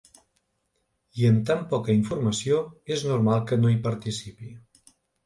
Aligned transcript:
I 1.19 1.27
amb 1.27 1.43
tan 1.49 1.61
poca 1.73 1.93
informació, 1.97 2.57
és 2.97 3.05
normal 3.11 3.45
que 3.53 3.61
no 3.61 3.73
hi 3.75 3.79
participi. 3.85 4.51